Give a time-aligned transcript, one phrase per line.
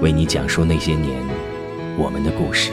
[0.00, 1.22] 为你讲述那些年
[1.96, 2.70] 我们的故事。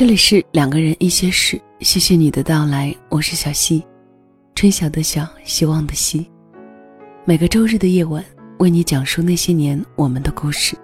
[0.00, 3.84] 这里是两个人一些事，谢谢你的到来，我是小溪，
[4.54, 6.26] 春晓的晓，希望的希。
[7.26, 8.24] 每个周日的夜晚，
[8.60, 10.74] 为你讲述那些年我们的故事。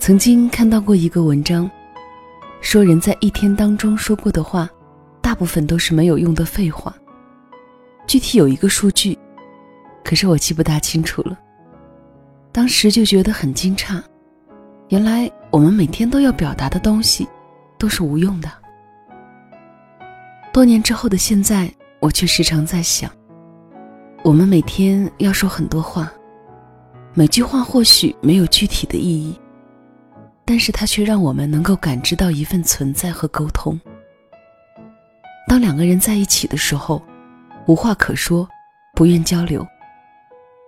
[0.00, 1.70] 曾经看到过一个文章，
[2.60, 4.68] 说人在一天当中说过的话，
[5.20, 6.92] 大部分都是没有用的废话。
[8.08, 9.16] 具体有一个数据，
[10.02, 11.38] 可是我记不大清楚了。
[12.50, 14.02] 当时就觉得很惊诧，
[14.88, 17.24] 原来我们每天都要表达的东西。
[17.82, 18.48] 都是无用的。
[20.52, 23.10] 多年之后的现在，我却时常在想，
[24.22, 26.08] 我们每天要说很多话，
[27.12, 29.36] 每句话或许没有具体的意义，
[30.44, 33.76] 但是它却让我们能够感知到一份存在和沟通。
[35.48, 37.02] 当两个人在一起的时候，
[37.66, 38.48] 无话可说，
[38.94, 39.66] 不愿交流，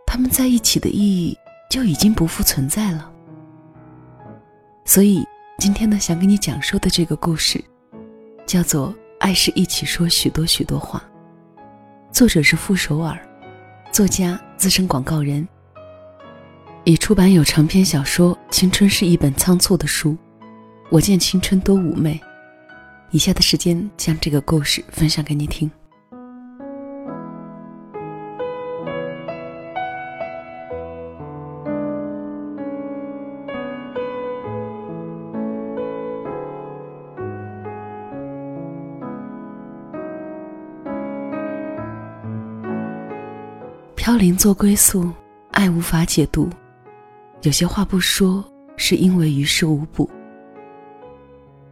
[0.05, 1.39] 他们在一起的意义
[1.71, 3.09] 就已经不复存在了。
[4.85, 5.25] 所以。
[5.59, 7.63] 今天呢，想给你讲述的这个故事，
[8.45, 8.89] 叫做
[9.21, 11.03] 《爱是一起说许多许多话》，
[12.13, 13.19] 作者是傅首尔，
[13.93, 15.47] 作家、资深广告人。
[16.83, 20.11] 已出版有长篇小说《青春是一本仓促的书》，
[20.91, 22.21] 我见青春多妩媚。
[23.11, 25.71] 以下的时间将这个故事分享给你听。
[44.25, 45.13] 飘零做归宿，
[45.51, 46.49] 爱无法解读。
[47.43, 48.43] 有些话不说，
[48.75, 50.09] 是因为于事无补。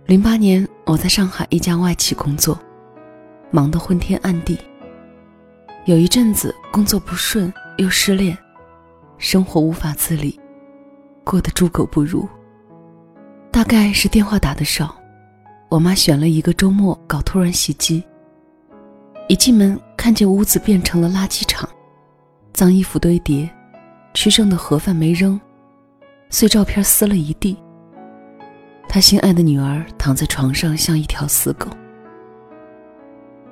[0.05, 2.61] 零八年，我在上海一家外企工作，
[3.51, 4.59] 忙得昏天暗地。
[5.87, 8.37] 有一阵子工作不顺，又失恋，
[9.17, 10.39] 生活无法自理，
[11.25, 12.29] 过得猪狗不如。
[13.51, 14.95] 大概是电话打的少，
[15.71, 18.05] 我妈选了一个周末搞突然袭击。
[19.27, 21.67] 一进门，看见屋子变成了垃圾场。
[22.53, 23.49] 脏衣服堆叠，
[24.13, 25.41] 吃剩的盒饭没扔，
[26.29, 27.57] 碎照片撕了一地。
[28.89, 31.67] 他心爱的女儿躺在床上，像一条死狗。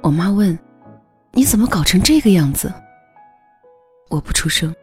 [0.03, 0.57] 我妈问
[1.33, 2.73] ：“你怎么搞成这个样子？”
[4.11, 4.75] 我不出声。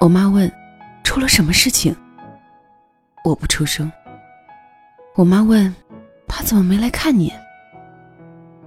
[0.00, 0.50] 我妈问
[1.04, 1.94] ：“出了什么事情？”
[3.24, 3.90] 我不出声。
[5.14, 5.72] 我妈问
[6.26, 7.32] ：“他怎么没来看你？”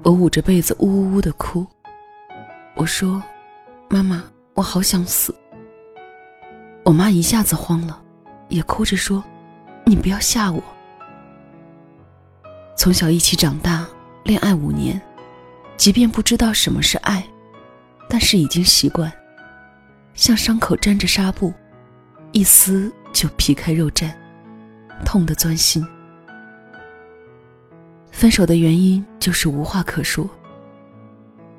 [0.03, 1.67] 我捂着被子呜呜呜的哭。
[2.75, 3.21] 我说。
[3.93, 4.23] 妈妈，
[4.53, 5.35] 我好想死。
[6.85, 8.01] 我妈一下子慌了，
[8.47, 9.21] 也哭着说
[9.85, 10.63] ：“你不要吓我。”
[12.77, 13.85] 从小一起长大，
[14.23, 14.99] 恋爱五年，
[15.75, 17.21] 即便不知道什么是爱，
[18.07, 19.11] 但是已经习惯，
[20.13, 21.53] 像伤口沾着纱布，
[22.31, 24.09] 一撕就皮开肉绽，
[25.03, 25.85] 痛得钻心。
[28.09, 30.29] 分手的原因就是无话可说。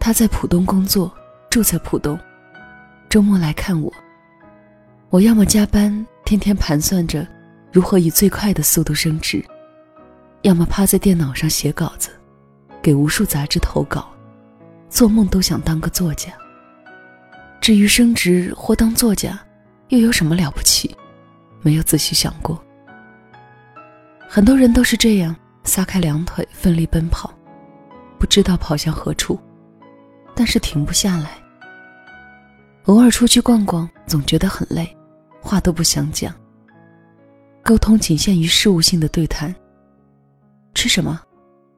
[0.00, 1.12] 他在浦东工作。
[1.52, 2.18] 住在浦东，
[3.10, 3.92] 周末来看我。
[5.10, 7.28] 我要么加班，天天盘算着
[7.70, 9.44] 如何以最快的速度升职；
[10.40, 12.08] 要么趴在电脑上写稿子，
[12.80, 14.10] 给无数杂志投稿，
[14.88, 16.32] 做梦都想当个作家。
[17.60, 19.38] 至于升职或当作家，
[19.88, 20.96] 又有什么了不起？
[21.60, 22.58] 没有仔细想过。
[24.26, 27.30] 很多人都是这样，撒开两腿，奋力奔跑，
[28.18, 29.38] 不知道跑向何处，
[30.34, 31.41] 但是停不下来。
[32.86, 34.96] 偶尔出去逛逛，总觉得很累，
[35.40, 36.34] 话都不想讲。
[37.62, 39.54] 沟通仅限于事务性的对谈。
[40.74, 41.20] 吃什么，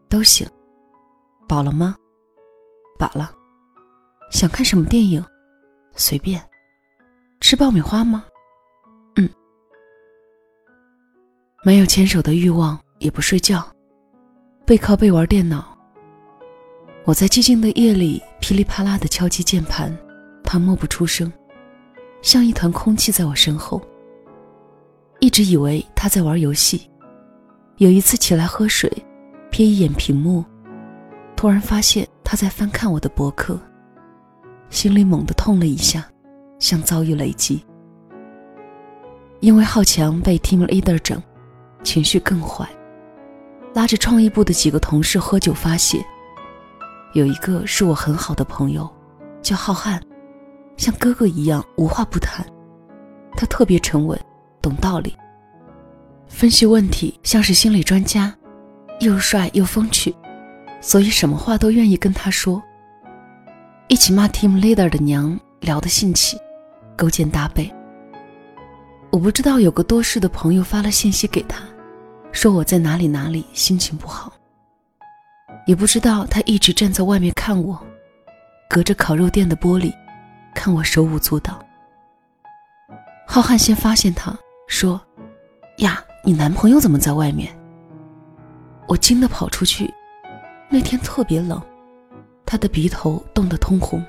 [0.08, 0.48] 都行。
[1.46, 1.94] 饱了吗？
[2.98, 3.30] 饱了。
[4.30, 5.22] 想看什么电影？
[5.94, 6.42] 随便。
[7.40, 8.24] 吃爆米花吗？
[9.16, 9.28] 嗯。
[11.62, 13.62] 没有牵手的欲望，也不睡觉，
[14.64, 15.76] 背靠背玩电脑。
[17.04, 19.94] 我在寂静的夜里噼里啪啦的敲击键盘。
[20.54, 21.32] 他默不出声，
[22.22, 23.82] 像一团空气在我身后。
[25.18, 26.88] 一直以为他在玩游戏，
[27.78, 28.88] 有一次起来喝水，
[29.50, 30.44] 瞥一眼屏幕，
[31.34, 33.58] 突然发现他在翻看我的博客，
[34.70, 36.06] 心里猛地痛了一下，
[36.60, 37.60] 像遭遇雷击。
[39.40, 41.20] 因为好强被 team leader 整，
[41.82, 42.64] 情绪更坏，
[43.74, 46.00] 拉着创意部的几个同事喝酒发泄。
[47.12, 48.88] 有一个是我很好的朋友，
[49.42, 50.00] 叫浩瀚。
[50.76, 52.44] 像哥哥一样无话不谈，
[53.37, 54.19] 他特别沉稳，
[54.61, 55.15] 懂道理，
[56.26, 58.35] 分析问题像是心理专家，
[59.00, 60.15] 又帅又风趣，
[60.81, 62.62] 所以什么话都愿意跟他说。
[63.88, 66.38] 一起骂 team leader 的娘，聊得兴起，
[66.97, 67.73] 勾肩搭背。
[69.11, 71.62] 我不知道有个多事的朋友发了信息给他，
[72.32, 74.32] 说我在哪里哪里心情不好，
[75.67, 77.79] 也不知道他一直站在外面看我，
[78.69, 79.93] 隔着烤肉店的玻璃。
[80.54, 81.58] 看我手舞足蹈，
[83.26, 84.34] 浩瀚先发现他，
[84.66, 85.00] 说
[85.78, 87.54] ：“呀，你男朋友怎么在外面？”
[88.88, 89.92] 我惊得跑出去。
[90.70, 91.60] 那天特别冷，
[92.46, 94.04] 他的鼻头冻得通红，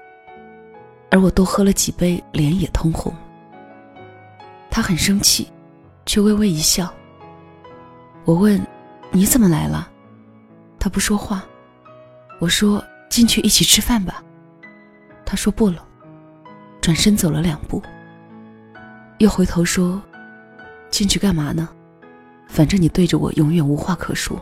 [1.11, 3.13] 而我多喝了几杯，脸也通红。
[4.69, 5.51] 他很生气，
[6.05, 6.91] 却微微一笑。
[8.23, 8.65] 我问
[9.11, 9.89] ：“你怎么来了？”
[10.79, 11.45] 他不说话。
[12.39, 14.23] 我说：“进去一起吃饭吧。”
[15.25, 15.84] 他说：“不了。”
[16.85, 17.81] 转身走了两步，
[19.17, 19.99] 又回头说
[20.91, 21.67] ：“进去干嘛呢？
[22.47, 24.39] 反正你对着我永远无话可说。”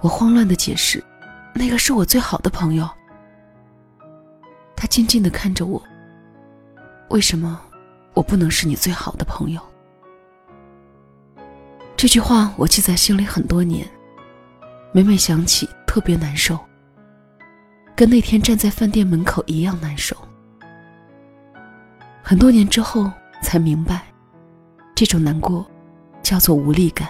[0.00, 1.04] 我慌乱的解释
[1.52, 2.88] ：“那个是我最好的朋友。”
[4.74, 5.82] 他静静的看着我。
[7.10, 7.60] 为什么
[8.14, 9.60] 我不能是你最好的朋友？
[11.98, 13.86] 这句话我记在心里很多年，
[14.90, 16.58] 每每想起特别难受。
[17.98, 20.16] 跟那天站在饭店门口一样难受。
[22.22, 23.10] 很多年之后
[23.42, 24.06] 才明白，
[24.94, 25.68] 这种难过
[26.22, 27.08] 叫做无力感。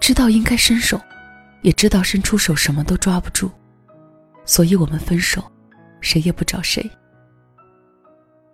[0.00, 1.00] 知道应该伸手，
[1.62, 3.48] 也知道伸出手什么都抓不住，
[4.44, 5.40] 所以我们分手，
[6.00, 6.90] 谁也不找谁。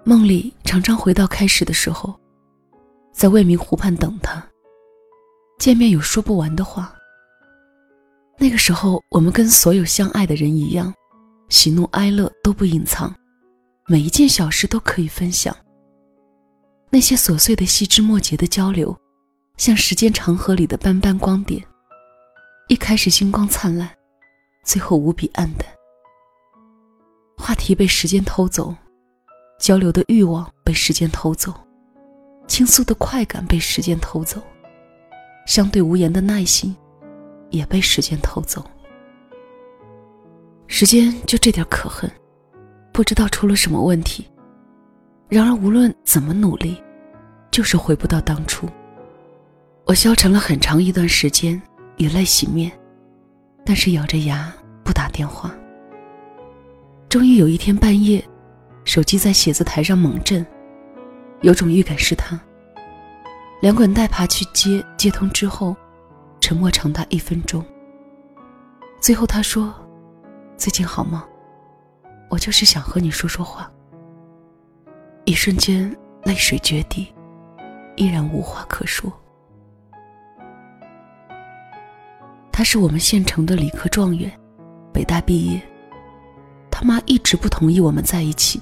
[0.05, 2.15] 梦里常常回到开始的时候，
[3.15, 4.47] 在未名湖畔等他。
[5.59, 6.95] 见面有说不完的话。
[8.43, 10.95] 那个时候，我们跟所有相爱的人一样，
[11.51, 13.15] 喜怒哀乐都不隐藏，
[13.87, 15.55] 每一件小事都可以分享。
[16.89, 18.97] 那些琐碎的细枝末节的交流，
[19.59, 21.63] 像时间长河里的斑斑光点，
[22.69, 23.87] 一开始星光灿烂，
[24.65, 25.67] 最后无比暗淡。
[27.37, 28.75] 话题被时间偷走，
[29.61, 31.53] 交流的欲望被时间偷走，
[32.49, 34.41] 倾诉的快感被时间偷走，
[35.47, 36.75] 相对无言的耐心。
[37.51, 38.65] 也被时间偷走。
[40.67, 42.11] 时间就这点可恨，
[42.93, 44.27] 不知道出了什么问题。
[45.29, 46.81] 然而无论怎么努力，
[47.51, 48.69] 就是回不到当初。
[49.87, 51.61] 我消沉了很长一段时间，
[51.97, 52.71] 以泪洗面，
[53.65, 54.53] 但是咬着牙
[54.85, 55.53] 不打电话。
[57.09, 58.25] 终于有一天半夜，
[58.85, 60.47] 手机在写字台上猛震，
[61.43, 62.41] 有种预感是他。
[63.61, 65.77] 连滚带爬去接，接通之后。
[66.41, 67.65] 沉默长达一分钟。
[69.01, 69.75] 最后他说
[70.57, 71.25] ：“最近好吗？
[72.29, 73.71] 我就是想和你说说话。”
[75.25, 75.95] 一瞬间
[76.25, 77.07] 泪水决堤，
[77.97, 79.13] 依然无话可说。
[82.51, 84.31] 他是我们县城的理科状元，
[84.93, 85.61] 北大毕业。
[86.71, 88.61] 他妈一直不同意我们在一起，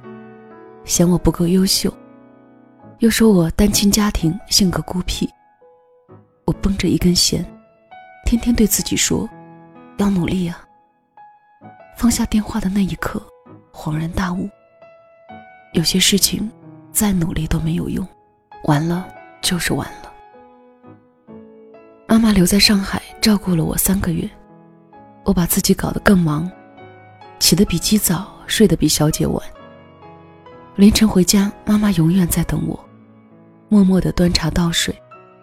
[0.84, 1.92] 嫌我不够优秀，
[2.98, 5.28] 又说我单亲家庭，性格孤僻。
[6.44, 7.44] 我绷着一根弦。
[8.28, 9.26] 天天对自己说，
[9.96, 10.62] 要努力啊。
[11.96, 13.26] 放下电话的那一刻，
[13.72, 14.46] 恍然大悟。
[15.72, 16.46] 有些事情，
[16.92, 18.06] 再努力都没有用，
[18.64, 19.08] 完了
[19.40, 20.12] 就是完了。
[22.06, 24.28] 妈妈留在上海照顾了我三个月，
[25.24, 26.52] 我把自己搞得更忙，
[27.38, 29.42] 起得比鸡早，睡得比小姐晚。
[30.76, 32.78] 凌晨回家，妈妈永远在等我，
[33.70, 34.94] 默默地端茶倒水，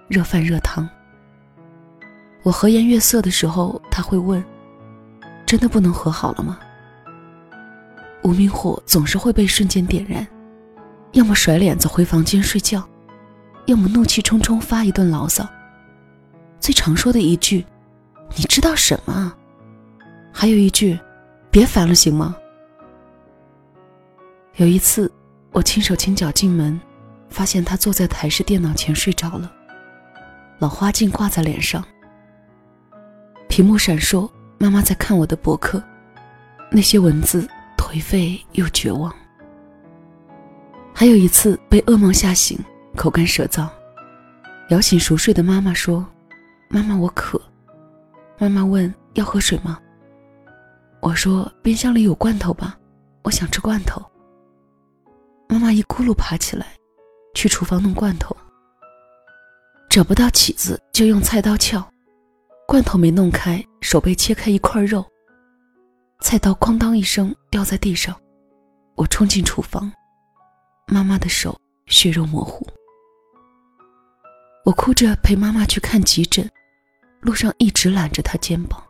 [0.07, 0.87] 热饭热汤。
[2.45, 4.43] 我和颜悦色的时候，他会问
[5.47, 6.59] ：“真的不能和好了吗？”
[8.21, 10.25] 无名火总是会被瞬间点燃，
[11.13, 12.87] 要么甩脸子回房间睡觉，
[13.65, 15.43] 要么怒气冲冲发一顿牢骚。
[16.59, 17.65] 最常说的一句
[18.37, 19.33] ：“你知道什么？”
[20.31, 20.99] 还有一句
[21.49, 22.35] ：“别烦了，行吗？”
[24.57, 25.11] 有一次，
[25.51, 26.79] 我轻手轻脚进门，
[27.27, 29.51] 发现他坐在台式电脑前睡着了，
[30.59, 31.83] 老花镜挂在脸上，
[33.47, 35.83] 屏幕闪烁，妈妈在看我的博客，
[36.71, 37.47] 那些文字。
[37.77, 39.13] 颓废又绝望。
[40.93, 42.57] 还有一次被噩梦吓醒，
[42.95, 43.69] 口干舌燥，
[44.69, 46.05] 摇醒熟睡的妈妈说
[46.67, 47.39] ：“妈妈，我渴。”
[48.39, 49.79] 妈妈问：“要喝水吗？”
[50.99, 52.75] 我说：“冰箱里有罐头吧，
[53.23, 54.03] 我想吃罐头。”
[55.47, 56.65] 妈妈一咕噜爬起来，
[57.35, 58.35] 去厨房弄罐头。
[59.89, 61.87] 找不到起子，就用菜刀撬，
[62.67, 65.05] 罐头没弄开，手被切开一块肉。
[66.19, 68.19] 菜刀哐当一声掉在地上，
[68.95, 69.91] 我冲进厨房，
[70.88, 71.55] 妈妈的手
[71.86, 72.65] 血肉模糊。
[74.65, 76.50] 我哭着陪妈妈去看急诊，
[77.22, 78.84] 路上一直揽着她肩膀。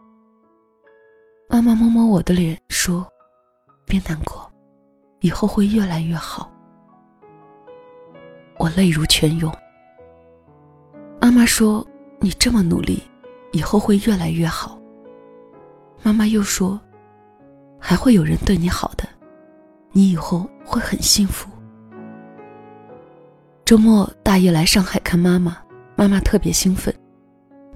[1.49, 3.05] 妈妈摸摸我的脸说
[3.85, 4.49] ：“别难过，
[5.19, 6.49] 以后会越来越好。”
[8.57, 9.53] 我泪如泉涌。
[11.19, 11.85] 妈妈说
[12.21, 13.03] ：“你这么努力，
[13.55, 14.79] 以后会越来越好。”
[16.03, 16.79] 妈妈又说。
[17.87, 19.07] 还会有人对你好的，
[19.91, 21.47] 你以后会很幸福。
[23.63, 25.55] 周末，大姨来上海看妈妈，
[25.95, 26.91] 妈妈特别兴奋，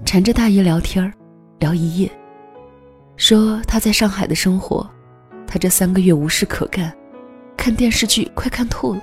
[0.04, 1.12] 缠着大姨聊天
[1.60, 2.10] 聊一夜，
[3.16, 4.88] 说她在上海的生活，
[5.46, 6.92] 她这三个月无事可干，
[7.56, 9.00] 看电视剧快看吐了，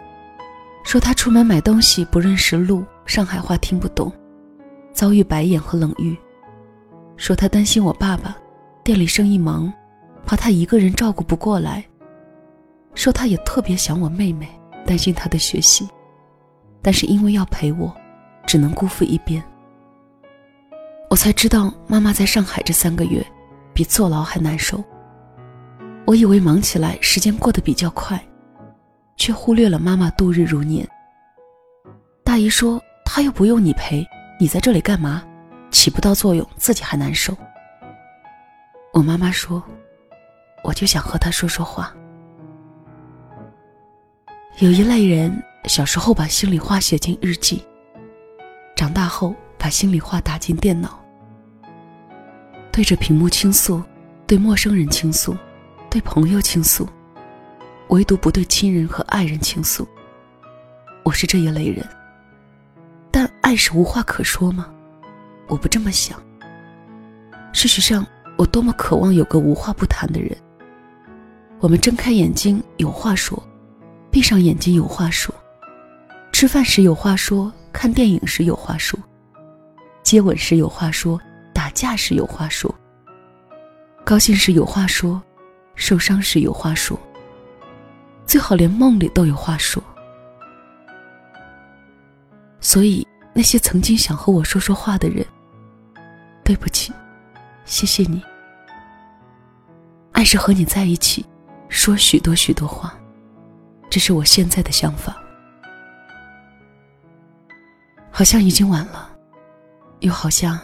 [0.84, 4.12] 说她出门买东西不认识路，上海话听不懂，
[4.92, 6.18] 遭遇白眼和冷遇，
[7.18, 8.38] 说他担心我爸爸，
[8.84, 9.72] 店里生意忙。
[10.26, 11.82] 怕他一个人照顾不过来，
[12.94, 14.46] 说他也特别想我妹妹，
[14.86, 15.88] 担心她的学习，
[16.82, 17.96] 但是因为要陪我，
[18.46, 19.42] 只能辜负一边。
[21.10, 23.26] 我才知道妈妈在上海这三个月，
[23.74, 24.84] 比坐牢还难受。
[26.06, 28.22] 我以为忙起来时间过得比较快，
[29.16, 30.86] 却忽略了妈妈度日如年。
[32.22, 34.06] 大姨说：“她又不用你陪，
[34.38, 35.24] 你在这里干嘛？
[35.78, 37.38] 起不到作用，自己还难受。”
[38.94, 39.64] 我妈妈说。
[40.64, 41.96] 我就想和他说说话。
[44.58, 45.32] 有一类人，
[45.66, 47.64] 小时候把心里话写进日记，
[48.76, 51.00] 长大后把心里话打进电脑，
[52.70, 53.82] 对着屏幕倾诉，
[54.26, 55.38] 对陌生人倾诉，
[55.90, 56.90] 对朋友倾诉，
[57.90, 59.88] 唯独不对亲人和爱人倾诉。
[61.04, 61.88] 我是这一类人，
[63.10, 64.70] 但爱是无话可说吗？
[65.48, 66.22] 我不这么想。
[67.54, 68.06] 事实上，
[68.38, 70.36] 我多么渴望有个无话不谈的人。
[71.60, 73.42] 我们睁开眼睛有话说，
[74.12, 75.34] 闭上眼睛有话说，
[76.32, 79.00] 吃饭时有话说，看电影时有话说，
[80.04, 81.20] 接吻时有话说，
[81.54, 82.74] 打架时有话说，
[84.04, 85.20] 高兴时有话说，
[85.74, 87.00] 受伤时有话说，
[88.28, 89.82] 最好连梦里都有话说。
[92.60, 95.26] 所以那些曾经想和我说说话的人，
[96.48, 96.94] 对不起，
[97.66, 98.24] 谢谢你。
[100.14, 101.26] 爱是和你在一起。
[101.68, 102.98] 说许多许多话，
[103.90, 105.22] 这是我现在的想法。
[108.10, 109.14] 好像已经晚了，
[110.00, 110.58] 又好像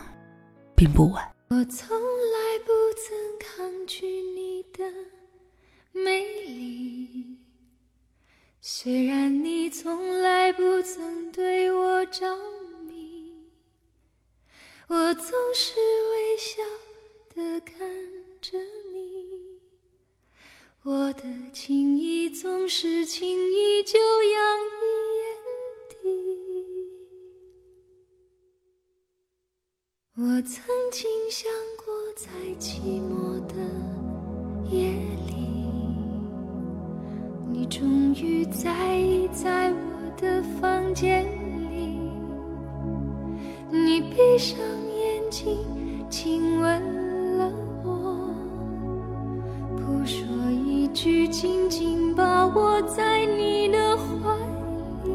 [0.74, 1.22] 并不晚。
[1.50, 4.86] 我从来不曾抗拒你的
[5.92, 7.38] 美丽，
[8.62, 12.26] 虽然你从来不曾对我着，
[14.88, 15.76] 我总是
[16.12, 16.62] 微笑
[17.34, 17.78] 的看
[18.42, 18.58] 着
[18.92, 19.62] 你。
[20.84, 21.24] 我的
[21.54, 24.84] 情意总是轻易就洋溢
[25.20, 25.26] 眼
[25.90, 25.96] 底。
[30.16, 31.50] 我曾经想
[31.84, 33.56] 过，在寂寞的
[34.70, 34.92] 夜
[35.26, 35.34] 里，
[37.52, 41.26] 你终于在意在我的房间，
[44.34, 45.64] 闭上眼睛，
[46.10, 47.38] 亲吻。
[47.38, 47.52] 了
[47.84, 48.18] 我，
[49.78, 54.36] 不说一句紧紧把握在你的怀
[55.04, 55.12] 里。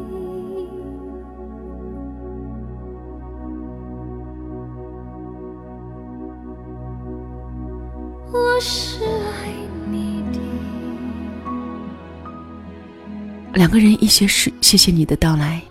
[8.31, 9.51] 我是爱
[9.91, 10.39] 你的。
[13.55, 15.61] 两个人一些事，谢谢你的到来。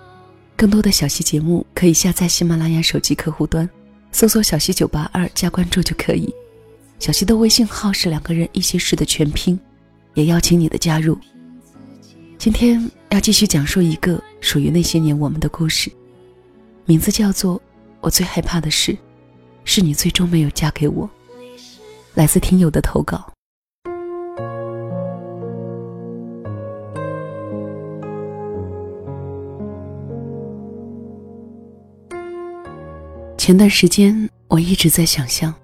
[0.58, 3.70] 更多的小溪节目可以下载喜马拉雅手机客户端，
[4.10, 6.34] 搜索“小溪九八二”加关注就可以。
[6.98, 9.56] 小溪的微信号是“两个人一些事”的全拼，
[10.14, 11.16] 也邀请你的加入。
[12.38, 15.92] 今天要继续讲述一个属于那些年我们的故事，
[16.86, 17.54] 名字叫做
[18.00, 18.92] 《我最害怕的事》，
[19.62, 21.08] 是你最终没有嫁给我。
[22.14, 23.32] 来自听友的投稿。
[33.48, 35.54] 前段时间，我一直在想象，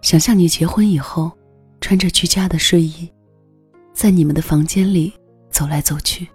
[0.00, 1.30] 想象你结婚以后，
[1.78, 3.06] 穿着居家的睡衣，
[3.92, 5.12] 在你们的房间里
[5.50, 6.26] 走来走去。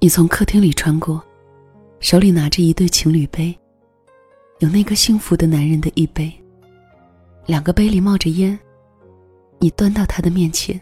[0.00, 1.22] 你从客厅里穿过，
[2.00, 3.56] 手里拿着一对情侣杯，
[4.58, 6.32] 有那个幸福的男人的一杯，
[7.46, 8.58] 两个杯里冒着烟，
[9.60, 10.80] 你端到他的面前，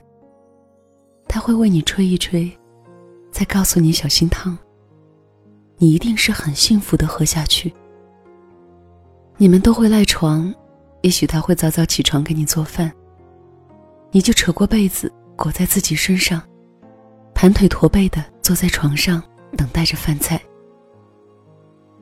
[1.29, 2.51] 他会为你吹一吹，
[3.31, 4.57] 再告诉你小心烫。
[5.77, 7.71] 你一定是很幸福的喝下去。
[9.43, 10.55] 你们都会赖床，
[11.01, 12.93] 也许他会早早起床给你做饭。
[14.13, 16.41] 你就扯过被子裹在自己身上，
[17.35, 19.21] 盘腿驼背的坐在床上
[19.57, 20.41] 等待着饭菜。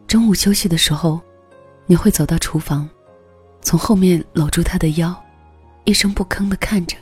[0.07, 1.19] 中午休息的时候，
[1.87, 2.87] 你会走到厨房，
[3.63, 5.19] 从后面搂住他的腰，
[5.85, 6.95] 一声不吭的看着。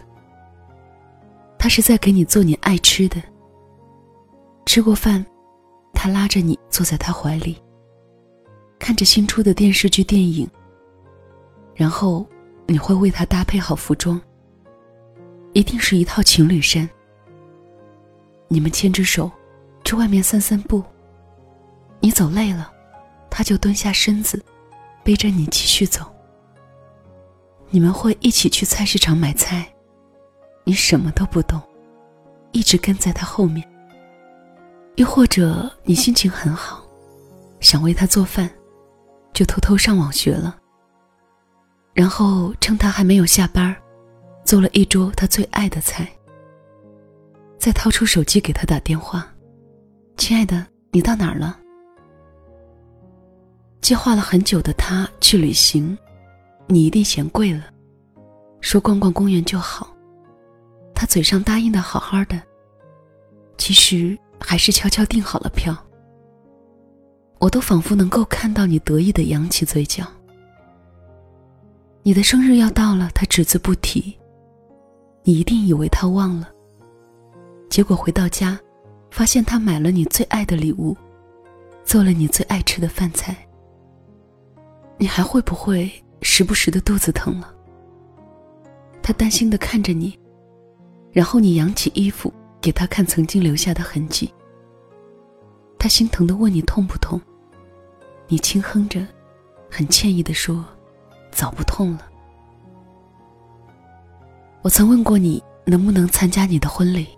[1.58, 3.20] 他是在给你做你爱吃的。
[4.66, 5.26] 吃过饭，
[5.92, 7.60] 他拉着你坐在他怀里。
[8.78, 10.48] 看着新出的电视剧、电影，
[11.74, 12.26] 然后
[12.66, 14.20] 你会为他搭配好服装，
[15.52, 16.88] 一定是一套情侣衫。
[18.48, 19.30] 你们牵着手，
[19.84, 20.82] 去外面散散步。
[22.00, 22.72] 你走累了，
[23.28, 24.42] 他就蹲下身子，
[25.02, 26.06] 背着你继续走。
[27.70, 29.70] 你们会一起去菜市场买菜，
[30.64, 31.60] 你什么都不懂，
[32.52, 33.68] 一直跟在他后面。
[34.96, 36.82] 又或者你心情很好，
[37.60, 38.50] 想为他做饭。
[39.38, 40.58] 就偷偷上网学了，
[41.94, 43.72] 然后趁他还没有下班，
[44.44, 46.10] 做了一桌他最爱的菜。
[47.56, 49.32] 再掏出手机给他打电话
[50.18, 51.56] ：“亲爱的，你到哪儿了？”
[53.80, 55.96] 计划了很久的他去旅行，
[56.66, 57.62] 你一定嫌贵了，
[58.60, 59.96] 说逛逛公园就好。
[60.96, 62.42] 他嘴上答应的好好的，
[63.56, 65.76] 其实还是悄悄订好了票。
[67.38, 70.04] 我都仿佛能够看到你得意的扬起嘴角。
[72.02, 74.16] 你的生日要到了，他只字不提。
[75.22, 76.48] 你一定以为他忘了。
[77.68, 78.58] 结果回到家，
[79.10, 80.96] 发现他买了你最爱的礼物，
[81.84, 83.36] 做了你最爱吃的饭菜。
[84.96, 85.90] 你还会不会
[86.22, 87.54] 时不时的肚子疼了？
[89.02, 90.18] 他担心的看着你，
[91.12, 94.32] 然后你扬起衣服给他看曾经留下的痕迹。
[95.78, 97.20] 他心疼的问你痛不痛？
[98.28, 99.04] 你轻哼着，
[99.70, 100.64] 很歉意的说
[101.32, 102.02] ：“早不痛了。”
[104.62, 107.08] 我曾问过你能不能参加你的婚礼。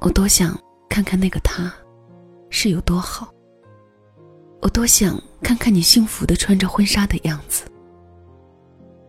[0.00, 1.72] 我多想看看那个他，
[2.50, 3.32] 是有多好。
[4.60, 7.64] 我多想看看你幸福的穿着婚纱的样子。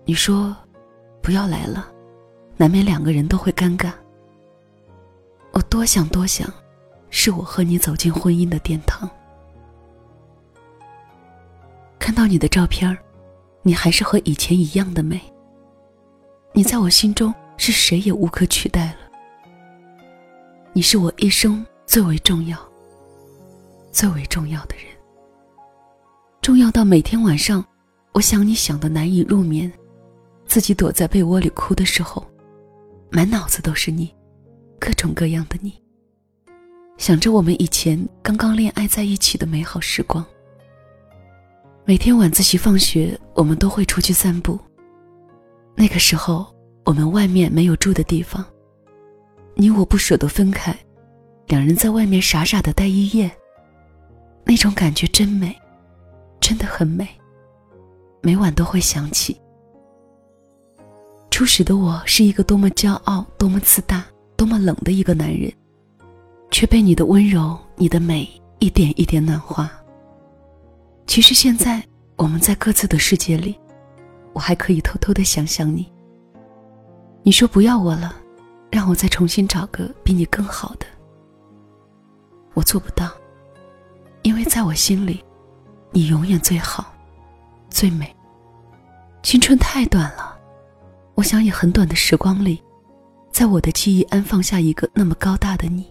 [0.06, 0.56] 你说，
[1.20, 1.92] 不要来了，
[2.58, 3.92] 难免两个人都会尴尬。
[5.52, 6.48] 我多想多想，
[7.10, 9.10] 是我和你走进婚姻的殿堂。
[12.00, 12.98] 看到你的照片
[13.64, 15.20] 你还是和以前一样的美。
[16.54, 18.98] 你在我心中是谁也无可取代了。
[20.72, 22.58] 你是我一生最为重要、
[23.92, 24.86] 最为重要的人，
[26.42, 27.66] 重要到每天晚上，
[28.12, 29.72] 我想你想的难以入眠，
[30.46, 32.26] 自己躲在被窝里哭的时候，
[33.10, 34.14] 满脑子都是你，
[34.80, 35.74] 各种各样的你。
[36.98, 40.26] 想着我们以前刚刚恋爱在一起的美好时光。
[41.88, 44.58] 每天晚自习放学，我们都会出去散步。
[45.76, 46.48] 那个时候，
[46.84, 48.44] 我们外面没有住的地方，
[49.54, 50.76] 你我不舍得分开，
[51.46, 53.30] 两人在外面傻傻的待一夜。
[54.44, 55.56] 那种感觉真美，
[56.40, 57.08] 真的很美。
[58.24, 59.40] 每晚都会想起。
[61.30, 64.04] 初始的我是一个多么骄傲、多么自大、
[64.36, 65.54] 多么冷的一个男人，
[66.50, 69.72] 却被你的温柔、你的美一点一点暖化。
[71.08, 71.82] 其实现在
[72.18, 73.58] 我们在各自的世界里，
[74.34, 75.90] 我还可以偷偷的想想你。
[77.24, 78.16] 你说不要我了，
[78.70, 80.86] 让我再重新找个比你更好的。
[82.54, 83.12] 我做不到，
[84.24, 85.24] 因为在我心里，
[85.92, 86.94] 你永远最好，
[87.70, 88.14] 最美。
[89.24, 90.38] 青春太短了，
[91.16, 92.62] 我想以很短的时光里，
[93.32, 95.86] 在我的记忆安放下一个那么高大的你。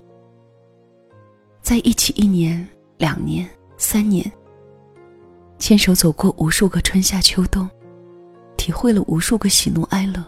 [1.61, 2.67] 在一起一年、
[2.99, 4.31] 两年、三年，
[5.59, 7.69] 牵手走过无数个春夏秋冬，
[8.57, 10.23] 体会了无数个喜怒哀乐，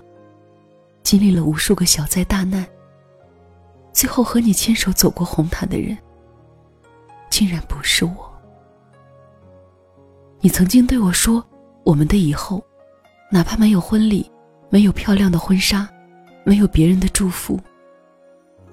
[1.03, 2.67] 经历了无数个小灾大难。
[3.93, 5.97] 最后和你牵手走过红毯的人，
[7.31, 8.33] 竟然不是我。
[10.41, 11.45] 你曾经对我说
[11.83, 12.63] ：“我们的以后，
[13.33, 14.31] 哪怕没有婚礼，
[14.69, 15.89] 没有漂亮的婚纱，
[16.45, 17.59] 没有别人的祝福，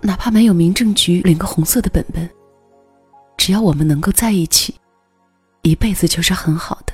[0.02, 2.30] 哪怕没有民政局领个红色的本本，
[3.38, 4.76] 只要我们能够在一起，
[5.64, 6.94] 一辈子就是很好的。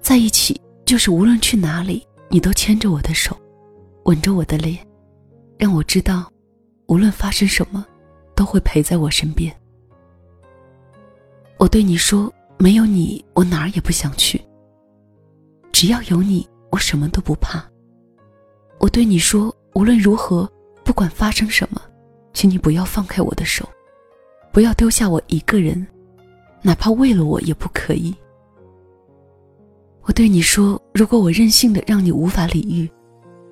[0.00, 3.36] 在一起就是无论去哪里，你都牵着我的手，
[4.06, 4.78] 吻着我的脸，
[5.58, 6.32] 让我知道，
[6.86, 7.86] 无论发生什么，
[8.34, 9.54] 都会陪在我身边。
[11.58, 12.32] 我对你说。
[12.60, 14.44] 没有你，我哪儿也不想去。
[15.70, 17.64] 只要有你，我什么都不怕。
[18.80, 20.50] 我对你说，无论如何，
[20.82, 21.80] 不管发生什么，
[22.32, 23.64] 请你不要放开我的手，
[24.50, 25.86] 不要丢下我一个人，
[26.62, 28.14] 哪怕为了我也不可以。
[30.02, 32.90] 我对你说，如果我任性的让你无法理喻，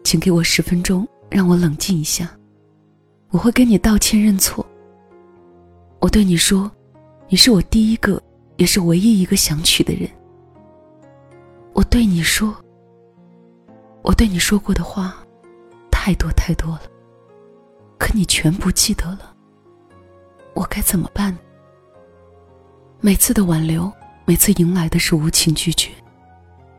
[0.04, 2.30] 请给我十分钟，让我冷静一下，
[3.30, 4.64] 我会跟你道歉认错。
[6.00, 6.70] 我对你说，
[7.28, 8.22] 你是我第一个。
[8.58, 10.08] 也是唯一一个想娶的人。
[11.74, 12.56] 我对你说，
[14.02, 15.14] 我对你说过的话，
[15.90, 16.80] 太多太多了，
[17.98, 19.36] 可你全不记得了。
[20.54, 21.36] 我该怎么办？
[23.00, 23.92] 每次的挽留，
[24.24, 25.90] 每次迎来的是无情拒绝，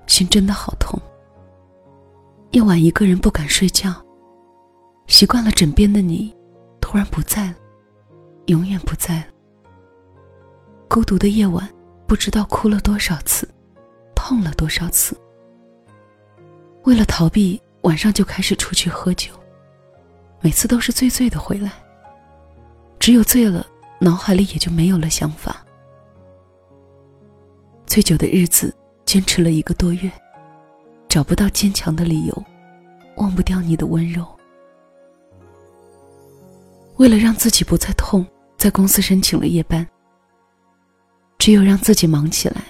[0.07, 0.99] 心真的好痛。
[2.51, 3.93] 夜晚一个人不敢睡觉，
[5.05, 6.35] 习惯了枕边的你，
[6.81, 7.55] 突然不在了，
[8.47, 9.25] 永远不在了。
[10.89, 11.69] 孤独的夜晚，
[12.07, 13.47] 不知道哭了多少次，
[14.15, 15.15] 痛了多少次。
[16.83, 19.31] 为了逃避，晚上就开始出去喝酒，
[20.41, 21.71] 每次都是醉醉的回来。
[22.99, 23.65] 只有醉了，
[23.99, 25.63] 脑海里也就没有了想法。
[27.87, 30.11] 醉酒的日子，坚持了一个多月，
[31.07, 32.43] 找不到坚强的理由，
[33.15, 34.27] 忘不掉你的温柔。
[36.97, 39.87] 为了让自己不再痛，在公司申请了夜班。
[41.39, 42.61] 只有让自己忙起来，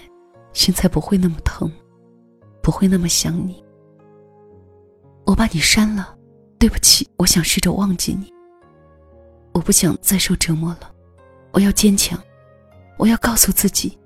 [0.54, 1.72] 心才不会那么疼，
[2.62, 3.64] 不会那么想你。
[5.26, 6.16] 我把你删了，
[6.60, 8.32] 对不起，我想试着忘记你。
[9.52, 10.92] 我不想再受折磨了，
[11.54, 12.22] 我要坚强，
[12.98, 13.98] 我要告诉自己，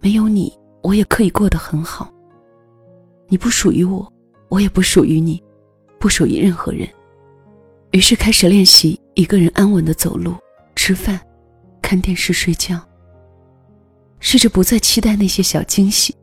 [0.00, 2.12] 没有你，我也可以过得很好。
[3.28, 4.10] 你不属于我，
[4.48, 5.42] 我也不属于你，
[5.98, 6.88] 不属于任何人。
[7.90, 10.34] 于是开始练习一个人安稳的走路、
[10.76, 11.18] 吃饭、
[11.82, 12.80] 看电视、睡觉。
[14.20, 16.14] 试着不再期待那些小惊喜，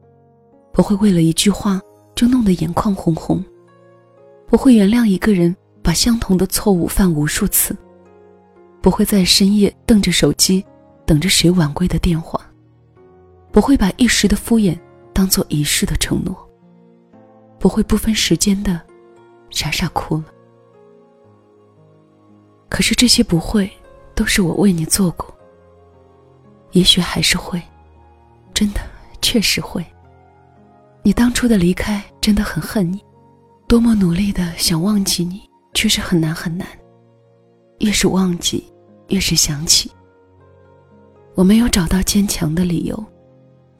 [0.71, 1.81] 不会为了一句话
[2.13, 3.43] 就弄得眼眶红红。
[4.47, 7.75] 不会原谅一个人把相同的错误犯无数次，
[8.81, 10.63] 不会在深夜瞪着手机，
[11.05, 12.44] 等着谁晚归的电话，
[13.55, 14.77] 不会把一时的敷衍
[15.13, 16.35] 当做一世的承诺，
[17.57, 18.81] 不会不分时间的
[19.49, 20.25] 傻傻哭了。
[22.67, 23.71] 可是这些不会，
[24.13, 25.33] 都是我为你做过，
[26.71, 27.61] 也许还是会。
[28.53, 28.81] 真的，
[29.21, 29.85] 确实会。
[31.01, 33.01] 你当初的离开真的很恨你，
[33.69, 36.67] 多么努力的想忘记你，却是很难很难。
[37.79, 38.69] 越是忘记，
[39.07, 39.89] 越是想起。
[41.35, 43.01] 我没有找到坚强的理由，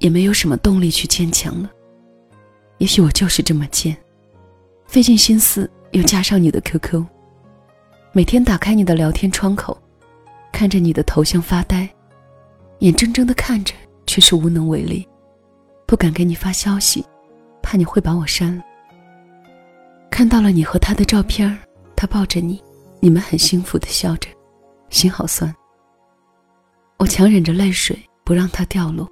[0.06, 1.72] 也没有什么动力去坚强了。
[2.78, 3.98] 也许我就是这么贱，
[4.86, 7.04] 费尽心思又加上你的 QQ，
[8.12, 9.76] 每天打开你的聊天窗口，
[10.52, 11.90] 看着你的头像发呆，
[12.82, 13.74] 眼睁睁的看着。
[14.08, 15.06] 却是无能为力，
[15.88, 17.04] 不敢给你发消息，
[17.64, 18.64] 怕你会把我删了。
[20.12, 21.58] 看到了你和他的照片，
[21.96, 22.64] 他抱着你，
[23.00, 24.30] 你们很幸福的笑着，
[24.92, 25.52] 心好酸。
[27.00, 29.10] 我强忍着泪水不让他掉落，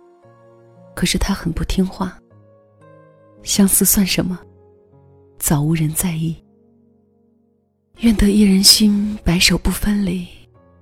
[0.95, 2.17] 可是他很不听话。
[3.43, 4.39] 相思算什么？
[5.37, 6.35] 早无人在意。
[7.99, 10.27] 愿得一人心，白首不分离，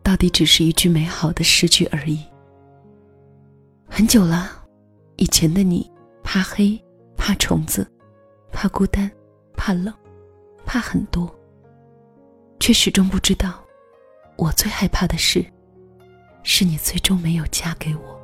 [0.04, 2.24] 到底只是一句美好的诗句而已。
[3.88, 4.50] 很久了，
[5.18, 5.92] 以前的你
[6.24, 6.82] 怕黑，
[7.18, 7.86] 怕虫子，
[8.52, 9.12] 怕孤单，
[9.58, 9.94] 怕冷，
[10.66, 11.30] 怕很多，
[12.60, 13.62] 却始终不知道，
[14.38, 15.44] 我最害怕的事，
[16.44, 18.21] 是你最终没有嫁给我。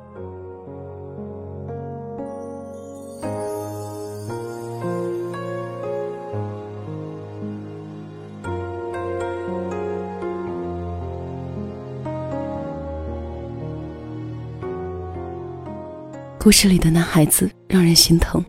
[16.48, 18.42] 故事里的男孩子让人心疼，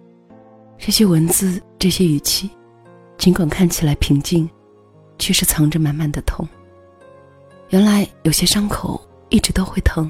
[0.78, 2.50] 这些文字，这些语气，
[3.18, 4.50] 尽管看起来平静，
[5.18, 6.48] 却是藏着满满的痛。
[7.72, 10.10] 原来有些伤口一直都会疼，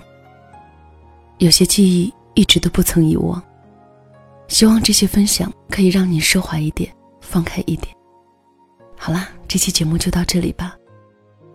[1.39, 3.41] 有些记忆一直都不曾遗忘。
[4.47, 7.87] 希望这些分享可以让你释怀一点，放开一点。
[8.95, 10.75] 好啦，这期节目就到这里吧，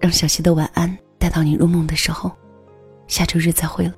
[0.01, 2.29] 让小溪的晚安带到你入梦的时候。
[3.07, 3.95] 下周日再会了。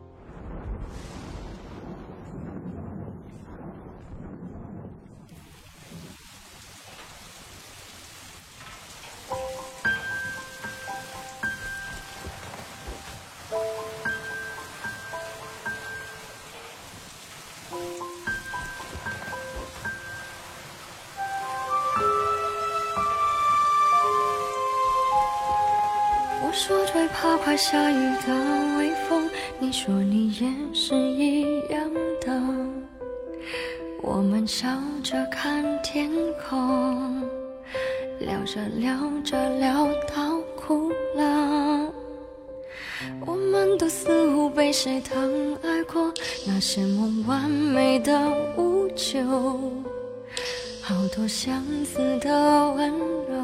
[51.38, 52.90] 相似的温
[53.28, 53.36] 柔，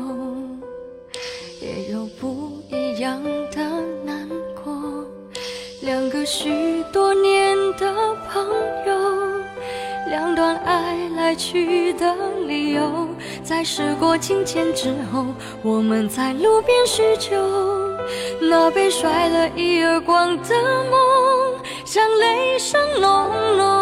[1.60, 2.50] 也有不。
[2.70, 3.60] 一样的
[4.02, 4.26] 难
[4.64, 4.72] 过，
[5.82, 7.92] 两个许多年的
[8.30, 8.42] 朋
[8.86, 8.94] 友，
[10.08, 13.08] 两段爱来去的理由，
[13.44, 15.26] 在时过境迁之后，
[15.62, 17.36] 我们在路边叙旧，
[18.40, 20.54] 那被甩了一耳光的
[20.90, 23.81] 梦，像雷声隆隆，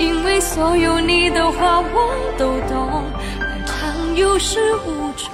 [0.00, 3.04] 因为所有你的话我都懂。
[4.16, 5.30] 有始无终。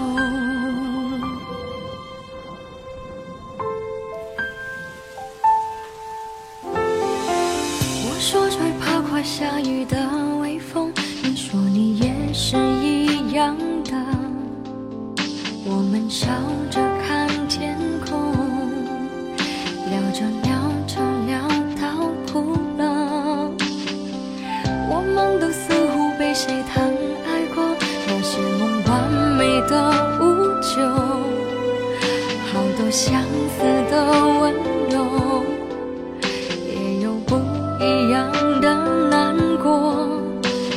[8.04, 9.96] 我说最怕快下雨的
[10.40, 10.92] 微风，
[11.24, 13.92] 你说你也是一样的。
[15.64, 16.28] 我们笑
[16.70, 16.80] 着
[26.38, 26.92] 谁疼
[27.24, 27.64] 爱过，
[28.06, 28.66] 那些梦。
[28.86, 30.24] 完美的无
[30.60, 30.82] 救，
[32.52, 33.22] 好多相
[33.56, 33.94] 似的
[34.38, 34.54] 温
[34.90, 35.42] 柔，
[36.68, 37.36] 也有不
[37.82, 38.74] 一样的
[39.08, 40.06] 难过。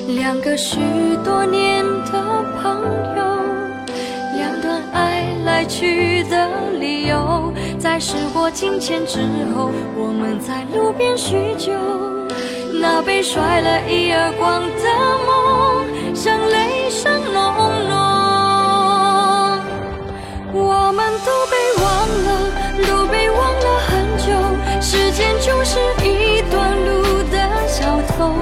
[0.08, 0.80] 两个许
[1.26, 2.82] 多年的朋
[3.18, 3.22] 友，
[4.38, 9.20] 两段爱来去的理由，在时过境迁之
[9.54, 11.74] 后，我们在路边叙旧。
[12.74, 14.68] 那被甩了一耳光的
[15.26, 17.44] 梦，像雷声隆
[17.90, 17.98] 隆。
[20.52, 21.86] 我们都被忘
[22.26, 22.28] 了，
[22.88, 24.28] 都被忘了很久。
[24.82, 28.34] 时间就是一段路的小偷，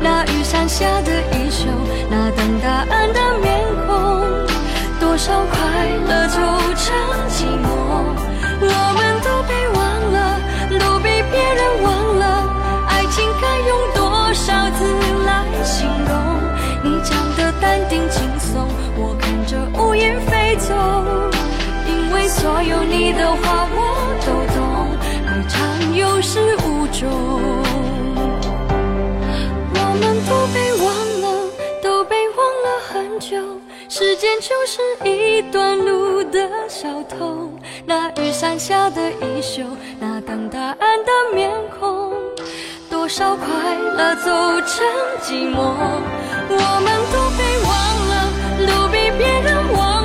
[0.00, 1.66] 那雨伞下的衣袖，
[2.10, 3.90] 那等答案的面孔，
[5.00, 5.58] 多少快
[6.08, 6.36] 乐就
[6.74, 6.94] 成
[7.28, 7.64] 寂寞。
[8.64, 8.66] 我
[8.96, 9.00] 们
[20.56, 20.74] 走
[21.86, 23.78] 因为所有你的话我
[24.26, 24.62] 都懂
[25.26, 27.08] 爱常有始无终
[29.74, 31.50] 我们都被忘了
[31.82, 33.36] 都被忘了很久
[33.88, 37.50] 时间就是一段路的小偷
[37.86, 39.62] 那雨伞下的衣袖
[39.98, 42.12] 那等答案的面孔
[42.90, 43.46] 多少快
[43.96, 44.30] 乐走
[44.66, 44.86] 成
[45.22, 46.22] 寂寞。
[46.48, 47.72] 我们都被忘
[48.08, 48.12] 了
[48.68, 50.01] 都被别人忘